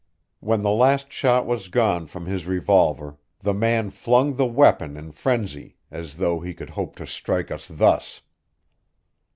When 0.39 0.63
the 0.63 0.71
last 0.71 1.13
shot 1.13 1.45
was 1.45 1.67
gone 1.67 2.07
from 2.07 2.25
his 2.25 2.47
revolver 2.47 3.19
the 3.41 3.53
man 3.53 3.91
flung 3.91 4.33
the 4.35 4.47
weapon 4.47 4.97
in 4.97 5.11
frenzy, 5.11 5.77
as 5.91 6.17
though 6.17 6.39
he 6.39 6.55
could 6.55 6.71
hope 6.71 6.95
to 6.95 7.05
strike 7.05 7.51
us 7.51 7.67
thus. 7.67 8.23